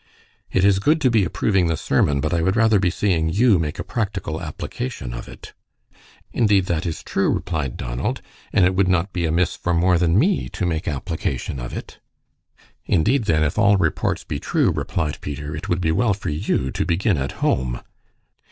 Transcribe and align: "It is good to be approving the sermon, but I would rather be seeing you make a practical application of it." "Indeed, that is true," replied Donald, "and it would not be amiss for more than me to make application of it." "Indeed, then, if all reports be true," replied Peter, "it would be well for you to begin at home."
"It 0.51 0.65
is 0.65 0.79
good 0.79 0.99
to 1.01 1.11
be 1.11 1.23
approving 1.25 1.67
the 1.67 1.77
sermon, 1.77 2.21
but 2.21 2.33
I 2.33 2.41
would 2.41 2.55
rather 2.55 2.79
be 2.79 2.89
seeing 2.89 3.29
you 3.29 3.59
make 3.59 3.77
a 3.77 3.83
practical 3.83 4.41
application 4.41 5.13
of 5.13 5.27
it." 5.27 5.53
"Indeed, 6.33 6.65
that 6.65 6.87
is 6.87 7.03
true," 7.03 7.29
replied 7.31 7.77
Donald, 7.77 8.19
"and 8.51 8.65
it 8.65 8.73
would 8.73 8.87
not 8.87 9.13
be 9.13 9.27
amiss 9.27 9.55
for 9.55 9.75
more 9.75 9.99
than 9.99 10.17
me 10.17 10.49
to 10.49 10.65
make 10.65 10.87
application 10.87 11.59
of 11.59 11.71
it." 11.77 11.99
"Indeed, 12.87 13.25
then, 13.25 13.43
if 13.43 13.59
all 13.59 13.77
reports 13.77 14.23
be 14.23 14.39
true," 14.39 14.71
replied 14.71 15.21
Peter, 15.21 15.55
"it 15.55 15.69
would 15.69 15.81
be 15.81 15.91
well 15.91 16.15
for 16.15 16.29
you 16.31 16.71
to 16.71 16.83
begin 16.83 17.17
at 17.19 17.33
home." 17.33 17.79